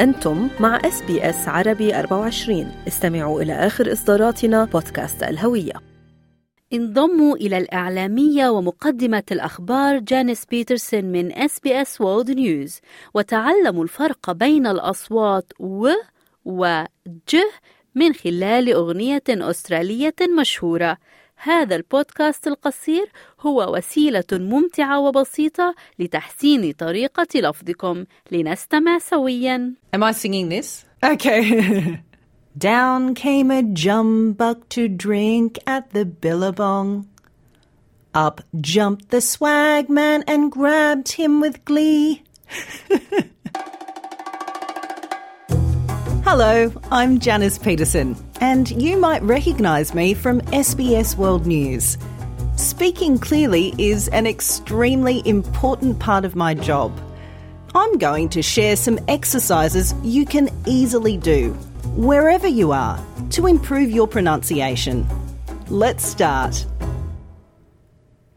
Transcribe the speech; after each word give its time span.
أنتم 0.00 0.48
مع 0.60 0.80
إس 0.84 1.02
بي 1.02 1.30
إس 1.30 1.48
عربي 1.48 1.98
24 1.98 2.72
استمعوا 2.88 3.42
إلى 3.42 3.52
آخر 3.52 3.92
إصداراتنا 3.92 4.64
بودكاست 4.64 5.22
الهوية. 5.22 5.72
انضموا 6.72 7.36
إلى 7.36 7.58
الإعلامية 7.58 8.48
ومقدمة 8.48 9.22
الأخبار 9.32 9.98
جانيس 9.98 10.44
بيترسون 10.44 11.04
من 11.04 11.32
إس 11.32 11.60
بي 11.60 11.82
إس 11.82 12.00
وورلد 12.00 12.30
نيوز 12.30 12.80
وتعلموا 13.14 13.82
الفرق 13.84 14.32
بين 14.32 14.66
الأصوات 14.66 15.52
و 15.58 15.90
و 16.44 16.84
ج 17.06 17.36
من 17.94 18.12
خلال 18.12 18.72
أغنية 18.72 19.22
أسترالية 19.28 20.14
مشهورة. 20.40 20.98
هذا 21.35 21.75
البودكاست 21.75 22.47
القصير 22.47 23.11
هو 23.39 23.75
وسيلة 23.75 24.23
ممتعة 24.31 24.99
وبسيطة 24.99 25.75
لتحسين 25.99 26.71
طريقة 26.71 27.27
لفظكم 27.35 28.05
لنستمع 28.31 28.99
سويا 28.99 29.73
Am 29.93 30.03
I 30.03 30.11
singing 30.11 30.49
this? 30.49 30.85
Okay. 31.03 31.99
Down 32.57 33.15
came 33.15 33.49
a 33.49 33.63
jumbuck 33.63 34.67
to 34.69 34.87
drink 34.87 35.57
at 35.65 35.91
the 35.91 36.05
billabong. 36.05 37.07
Up 38.13 38.41
jumped 38.59 39.09
the 39.09 39.21
swagman 39.21 40.23
and 40.27 40.51
grabbed 40.51 41.13
him 41.13 41.39
with 41.39 41.63
glee. 41.63 42.23
Hello, 46.25 46.71
I'm 46.91 47.19
Janice 47.19 47.57
Peterson, 47.57 48.15
and 48.40 48.70
you 48.70 48.96
might 48.98 49.22
recognise 49.22 49.94
me 49.94 50.14
from 50.14 50.40
SBS 50.52 51.16
World 51.16 51.46
News. 51.46 51.98
Speaking 52.56 53.18
clearly 53.18 53.74
is 53.78 54.08
an 54.08 54.26
extremely 54.26 55.22
important 55.26 55.98
part 55.98 56.24
of 56.24 56.36
my 56.36 56.54
job. 56.54 56.98
I'm 57.74 57.98
going 57.98 58.28
to 58.30 58.42
share 58.42 58.76
some 58.76 58.98
exercises 59.08 59.94
you 60.02 60.24
can 60.24 60.48
easily 60.66 61.16
do, 61.16 61.52
wherever 61.94 62.46
you 62.46 62.72
are, 62.72 62.98
to 63.30 63.46
improve 63.46 63.90
your 63.90 64.06
pronunciation. 64.06 65.06
Let's 65.68 66.06
start. 66.06 66.64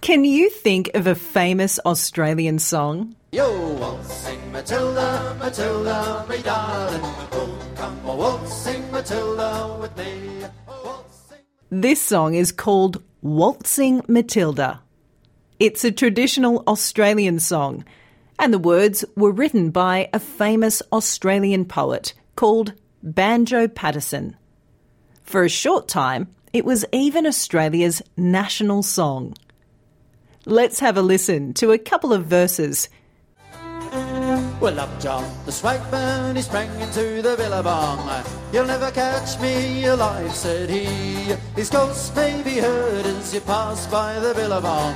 Can 0.00 0.24
you 0.24 0.50
think 0.50 0.90
of 0.94 1.06
a 1.06 1.14
famous 1.14 1.78
Australian 1.86 2.58
song? 2.58 3.14
Yo, 3.30 3.74
waltzing 3.74 4.52
Matilda, 4.52 5.36
Matilda, 5.38 6.26
me 6.28 6.42
darling. 6.42 7.61
Come 7.82 8.06
a 8.06 8.14
waltzing 8.14 8.92
Matilda 8.92 9.76
with 9.80 9.96
me. 9.98 10.44
This 11.68 12.00
song 12.00 12.34
is 12.34 12.52
called 12.52 13.02
Waltzing 13.22 14.02
Matilda. 14.06 14.80
It's 15.58 15.82
a 15.82 15.90
traditional 15.90 16.62
Australian 16.68 17.40
song, 17.40 17.84
and 18.38 18.54
the 18.54 18.60
words 18.60 19.04
were 19.16 19.32
written 19.32 19.72
by 19.72 20.08
a 20.12 20.20
famous 20.20 20.80
Australian 20.92 21.64
poet 21.64 22.14
called 22.36 22.72
Banjo 23.02 23.66
Paterson. 23.66 24.36
For 25.24 25.42
a 25.42 25.48
short 25.48 25.88
time, 25.88 26.28
it 26.52 26.64
was 26.64 26.84
even 26.92 27.26
Australia's 27.26 28.00
national 28.16 28.84
song. 28.84 29.34
Let's 30.46 30.78
have 30.78 30.96
a 30.96 31.02
listen 31.02 31.52
to 31.54 31.72
a 31.72 31.78
couple 31.78 32.12
of 32.12 32.26
verses. 32.26 32.88
Well, 34.62 34.78
up 34.78 35.00
jumped 35.00 35.44
the 35.44 35.50
swagman, 35.50 36.36
he 36.36 36.42
sprang 36.42 36.70
into 36.80 37.20
the 37.20 37.34
billabong. 37.36 37.98
You'll 38.52 38.66
never 38.66 38.92
catch 38.92 39.40
me 39.40 39.86
alive, 39.86 40.32
said 40.36 40.70
he. 40.70 40.84
His 41.56 41.68
ghost 41.68 42.14
may 42.14 42.40
be 42.44 42.58
heard 42.58 43.04
as 43.04 43.34
you 43.34 43.40
pass 43.40 43.88
by 43.88 44.20
the 44.20 44.32
billabong. 44.34 44.94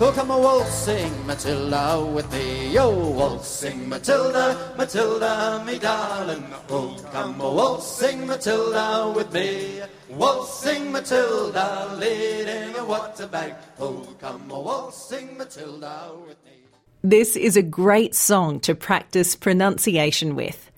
Oh, 0.00 0.12
come 0.16 0.30
a 0.30 0.38
waltzing 0.38 1.26
Matilda 1.26 2.02
with 2.02 2.32
me. 2.32 2.78
Oh, 2.78 3.10
waltzing 3.10 3.86
Matilda, 3.86 4.72
Matilda, 4.78 5.62
me 5.66 5.78
darling. 5.78 6.46
Oh, 6.70 6.96
come 7.12 7.38
a 7.42 7.50
waltzing 7.52 8.26
Matilda 8.26 9.12
with 9.14 9.30
me. 9.30 9.82
Waltzing 10.08 10.90
Matilda, 10.90 11.98
leading 12.00 12.74
a 12.76 12.84
water 12.86 13.26
bag. 13.26 13.56
Oh, 13.78 14.08
come 14.18 14.50
a 14.50 14.58
waltzing 14.58 15.36
Matilda 15.36 16.12
with 16.26 16.42
me. 16.46 16.61
This 17.04 17.34
is 17.34 17.56
a 17.56 17.62
great 17.62 18.14
song 18.14 18.60
to 18.60 18.76
practice 18.76 19.34
pronunciation 19.34 20.36
with. 20.36 20.70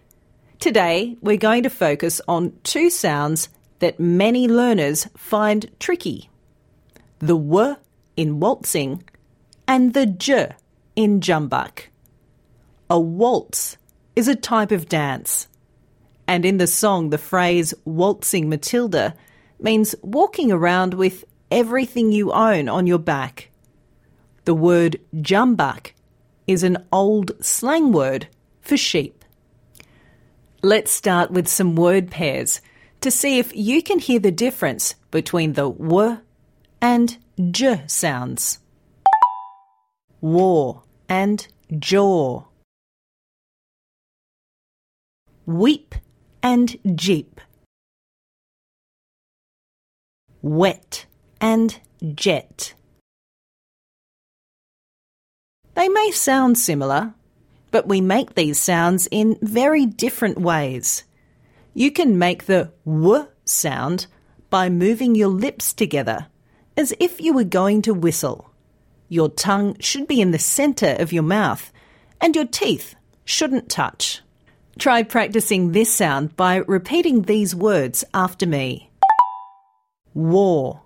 Today, 0.58 1.18
we're 1.20 1.36
going 1.36 1.64
to 1.64 1.68
focus 1.68 2.18
on 2.26 2.54
two 2.62 2.88
sounds 2.88 3.50
that 3.80 4.00
many 4.00 4.48
learners 4.48 5.06
find 5.18 5.70
tricky 5.78 6.30
the 7.18 7.36
W 7.36 7.76
in 8.16 8.40
waltzing 8.40 9.04
and 9.68 9.92
the 9.92 10.06
J 10.06 10.52
in 10.96 11.20
jumbuck. 11.20 11.88
A 12.88 12.98
waltz 12.98 13.76
is 14.16 14.26
a 14.26 14.34
type 14.34 14.72
of 14.72 14.88
dance. 14.88 15.46
And 16.26 16.46
in 16.46 16.56
the 16.56 16.66
song, 16.66 17.10
the 17.10 17.18
phrase 17.18 17.74
waltzing 17.84 18.48
Matilda 18.48 19.14
means 19.60 19.94
walking 20.00 20.50
around 20.50 20.94
with 20.94 21.26
everything 21.50 22.12
you 22.12 22.32
own 22.32 22.70
on 22.70 22.86
your 22.86 22.98
back. 22.98 23.50
The 24.46 24.54
word 24.54 24.98
jumbuck 25.16 25.92
is 26.46 26.62
an 26.62 26.78
old 26.92 27.32
slang 27.44 27.92
word 27.92 28.28
for 28.60 28.76
sheep. 28.76 29.24
Let's 30.62 30.92
start 30.92 31.30
with 31.30 31.48
some 31.48 31.76
word 31.76 32.10
pairs 32.10 32.60
to 33.00 33.10
see 33.10 33.38
if 33.38 33.54
you 33.54 33.82
can 33.82 33.98
hear 33.98 34.18
the 34.18 34.32
difference 34.32 34.94
between 35.10 35.52
the 35.52 35.70
W 35.70 36.18
and 36.80 37.18
J 37.50 37.84
sounds. 37.86 38.58
War 40.20 40.82
and 41.08 41.46
jaw. 41.78 42.44
Weep 45.44 45.94
and 46.42 46.76
jeep. 46.94 47.40
Wet 50.40 51.06
and 51.40 51.78
jet. 52.14 52.74
They 55.84 55.90
may 55.90 56.12
sound 56.12 56.56
similar, 56.56 57.12
but 57.70 57.86
we 57.86 58.00
make 58.00 58.34
these 58.36 58.58
sounds 58.58 59.06
in 59.10 59.36
very 59.42 59.84
different 59.84 60.38
ways. 60.38 61.04
You 61.74 61.90
can 61.90 62.18
make 62.18 62.46
the 62.46 62.72
w 62.86 63.26
sound 63.44 64.06
by 64.48 64.70
moving 64.70 65.14
your 65.14 65.28
lips 65.28 65.74
together, 65.74 66.28
as 66.74 66.94
if 66.98 67.20
you 67.20 67.34
were 67.34 67.44
going 67.44 67.82
to 67.82 67.92
whistle. 67.92 68.50
Your 69.10 69.28
tongue 69.28 69.76
should 69.78 70.08
be 70.08 70.22
in 70.22 70.30
the 70.30 70.38
centre 70.38 70.96
of 70.98 71.12
your 71.12 71.22
mouth, 71.22 71.70
and 72.18 72.34
your 72.34 72.46
teeth 72.46 72.94
shouldn't 73.26 73.68
touch. 73.68 74.22
Try 74.78 75.02
practicing 75.02 75.72
this 75.72 75.92
sound 75.92 76.34
by 76.34 76.64
repeating 76.66 77.22
these 77.24 77.54
words 77.54 78.04
after 78.14 78.46
me 78.46 78.90
war, 80.14 80.80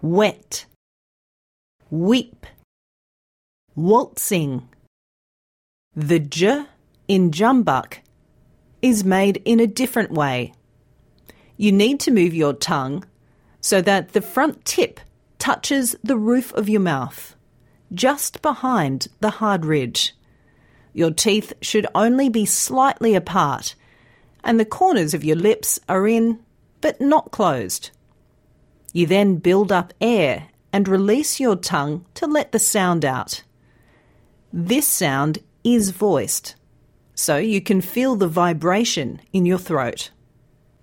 wet, 0.00 0.66
weep 1.90 2.46
waltzing. 3.76 4.68
The 5.96 6.20
j 6.20 6.66
in 7.08 7.32
jumbuck 7.32 7.98
is 8.80 9.02
made 9.02 9.42
in 9.44 9.58
a 9.58 9.66
different 9.66 10.12
way. 10.12 10.54
You 11.56 11.72
need 11.72 11.98
to 12.00 12.12
move 12.12 12.34
your 12.34 12.52
tongue 12.52 13.04
so 13.60 13.82
that 13.82 14.12
the 14.12 14.22
front 14.22 14.64
tip 14.64 15.00
touches 15.38 15.96
the 16.04 16.16
roof 16.16 16.52
of 16.54 16.68
your 16.68 16.80
mouth, 16.80 17.34
just 17.92 18.42
behind 18.42 19.08
the 19.18 19.30
hard 19.30 19.64
ridge. 19.64 20.14
Your 20.92 21.10
teeth 21.10 21.52
should 21.60 21.88
only 21.96 22.28
be 22.28 22.46
slightly 22.46 23.16
apart, 23.16 23.74
and 24.44 24.60
the 24.60 24.64
corners 24.64 25.14
of 25.14 25.24
your 25.24 25.36
lips 25.36 25.80
are 25.88 26.06
in, 26.06 26.38
but 26.80 27.00
not 27.00 27.32
closed. 27.32 27.90
You 28.92 29.06
then 29.06 29.36
build 29.36 29.72
up 29.72 29.92
air 30.00 30.50
and 30.72 30.86
release 30.86 31.40
your 31.40 31.56
tongue 31.56 32.06
to 32.14 32.28
let 32.28 32.52
the 32.52 32.60
sound 32.60 33.04
out. 33.04 33.42
This 34.56 34.86
sound 34.86 35.40
is 35.64 35.90
voiced, 35.90 36.54
so 37.16 37.38
you 37.38 37.60
can 37.60 37.80
feel 37.80 38.14
the 38.14 38.28
vibration 38.28 39.20
in 39.32 39.46
your 39.46 39.58
throat. 39.58 40.12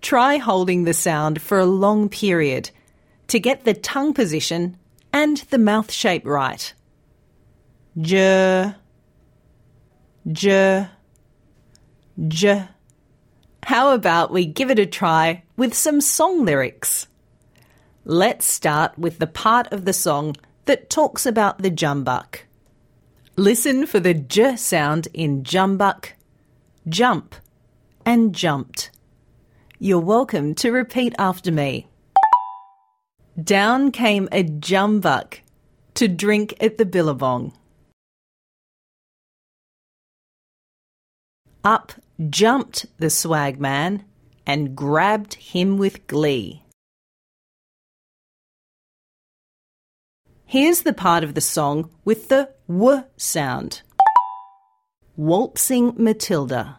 Try 0.02 0.36
holding 0.36 0.84
the 0.84 0.94
sound 0.94 1.42
for 1.42 1.58
a 1.58 1.66
long 1.66 2.10
period 2.10 2.72
to 3.28 3.40
get 3.40 3.64
the 3.64 3.74
tongue 3.74 4.14
position 4.14 4.76
and 5.14 5.38
the 5.52 5.58
mouth 5.58 5.90
shape 5.90 6.26
right. 6.26 6.74
J, 7.98 8.76
J, 10.30 10.90
J. 12.28 12.68
How 13.64 13.94
about 13.94 14.34
we 14.34 14.46
give 14.48 14.70
it 14.70 14.80
a 14.80 14.86
try 14.86 15.44
with 15.56 15.74
some 15.74 16.02
song 16.02 16.44
lyrics? 16.44 17.08
Let's 18.04 18.52
start 18.52 18.98
with 19.00 19.20
the 19.20 19.28
part 19.28 19.72
of 19.72 19.86
the 19.86 19.94
song 19.94 20.36
that 20.66 20.90
talks 20.90 21.26
about 21.26 21.60
the 21.60 21.72
jumbuck. 21.72 22.40
Listen 23.38 23.86
for 23.86 24.02
the 24.02 24.14
j 24.14 24.58
sound 24.58 25.08
in 25.14 25.44
jumbuck, 25.44 26.10
jump, 26.90 27.34
and 28.06 28.36
jumped. 28.36 28.92
You're 29.80 30.02
welcome 30.02 30.54
to 30.56 30.70
repeat 30.70 31.16
after 31.18 31.50
me. 31.50 31.88
Down 33.42 33.92
came 33.92 34.28
a 34.34 34.44
jumbuck 34.44 35.40
to 35.94 36.10
drink 36.10 36.56
at 36.60 36.78
the 36.78 36.86
billabong. 36.86 37.54
Up 41.64 41.94
jumped 42.30 42.86
the 42.98 43.08
swagman 43.08 44.04
and 44.46 44.76
grabbed 44.76 45.36
him 45.36 45.78
with 45.78 46.06
glee. 46.06 46.64
Here's 50.52 50.82
the 50.82 50.92
part 50.92 51.24
of 51.24 51.34
the 51.34 51.40
song 51.40 51.90
with 52.04 52.28
the 52.28 52.50
w 52.68 53.06
sound. 53.16 53.84
Waltzing 55.16 55.94
Matilda. 55.96 56.78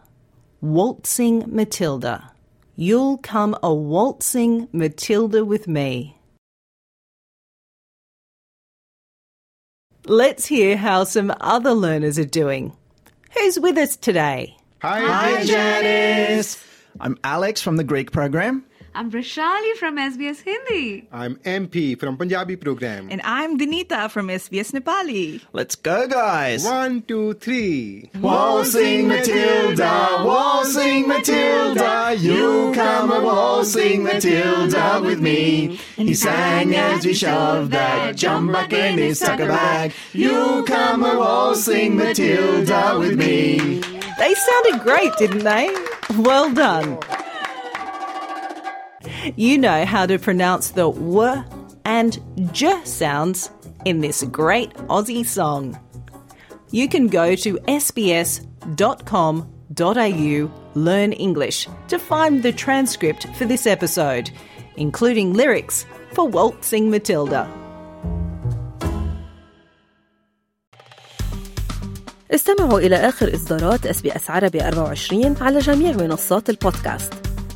Waltzing 0.61 1.45
Matilda. 1.47 2.33
You'll 2.75 3.17
come 3.17 3.57
a 3.63 3.73
waltzing 3.73 4.67
Matilda 4.71 5.43
with 5.43 5.67
me. 5.67 6.19
Let's 10.05 10.45
hear 10.45 10.77
how 10.77 11.03
some 11.03 11.33
other 11.41 11.73
learners 11.73 12.19
are 12.19 12.25
doing. 12.25 12.73
Who's 13.31 13.59
with 13.59 13.79
us 13.79 13.95
today? 13.95 14.55
Hi, 14.83 14.99
Hi, 14.99 15.43
Janice. 15.45 16.63
I'm 16.99 17.17
Alex 17.23 17.59
from 17.59 17.77
the 17.77 17.83
Greek 17.83 18.11
program. 18.11 18.65
I'm 18.95 19.09
Rashali 19.09 19.73
from 19.77 19.97
SBS 19.97 20.43
Hindi. 20.43 21.07
I'm 21.11 21.37
MP 21.37 21.99
from 21.99 22.15
Punjabi 22.15 22.55
program. 22.55 23.07
And 23.09 23.21
I'm 23.23 23.57
Dinita 23.57 24.11
from 24.11 24.27
SBS 24.27 24.69
Nepali. 24.71 25.41
Let's 25.51 25.73
go, 25.75 26.07
guys. 26.07 26.63
One, 26.63 27.01
two, 27.01 27.33
three. 27.33 28.11
Waltzing 28.21 29.07
Matilda, 29.07 30.21
waltzing 30.23 31.07
Matilda, 31.07 32.13
you 32.19 32.71
come 32.75 33.11
a 33.11 33.19
waltzing 33.19 34.03
Matilda 34.03 35.01
with 35.01 35.19
me. 35.19 35.79
He 35.95 36.13
sang 36.13 36.75
as 36.75 37.03
we 37.03 37.15
shoved 37.15 37.71
that 37.71 38.15
jumbuck 38.15 38.71
in 38.73 38.99
his 38.99 39.17
tucker 39.17 39.47
bag. 39.47 39.91
You 40.13 40.63
come 40.67 41.03
a 41.03 41.17
waltzing 41.17 41.95
Matilda 41.95 42.99
with 42.99 43.17
me. 43.17 43.79
They 44.19 44.35
sounded 44.35 44.81
great, 44.83 45.17
didn't 45.17 45.43
they? 45.43 45.73
Well 46.19 46.53
done 46.53 46.99
You 49.36 49.58
know 49.58 49.84
how 49.84 50.06
to 50.06 50.18
pronounce 50.18 50.70
the 50.70 50.90
w 50.90 51.44
and 51.84 52.18
j 52.52 52.84
sounds 52.84 53.50
in 53.84 54.00
this 54.00 54.24
great 54.24 54.74
Aussie 54.88 55.24
song. 55.24 55.78
You 56.70 56.88
can 56.88 57.06
go 57.06 57.34
to 57.36 57.58
sbs.com.au 57.82 58.48
learn 60.74 61.12
English 61.12 61.68
to 61.88 61.98
find 61.98 62.42
the 62.42 62.52
transcript 62.52 63.26
for 63.36 63.44
this 63.46 63.66
episode, 63.66 64.30
including 64.76 65.32
lyrics 65.32 65.86
for 66.12 66.28
Waltzing 66.28 66.90
Matilda. 66.90 67.48
استمعوا 72.30 72.78
إلى 72.78 72.96
آخر 72.96 73.34
إصدارات 73.34 73.86
اس 73.86 74.02
بي 74.02 74.16
اس 74.16 74.30
عربي 74.30 74.60
24 74.60 75.36
على 75.40 75.58
جميع 75.58 75.92
منصات 75.92 76.50
البودكاست 76.50 77.21